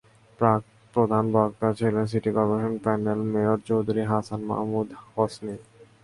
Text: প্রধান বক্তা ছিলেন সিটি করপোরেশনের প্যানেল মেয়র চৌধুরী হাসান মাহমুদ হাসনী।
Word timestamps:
প্রধান 0.93 1.25
বক্তা 1.35 1.67
ছিলেন 1.79 2.05
সিটি 2.11 2.29
করপোরেশনের 2.35 2.83
প্যানেল 2.85 3.19
মেয়র 3.33 3.59
চৌধুরী 3.67 4.03
হাসান 4.11 4.41
মাহমুদ 4.49 4.87
হাসনী। 5.13 5.55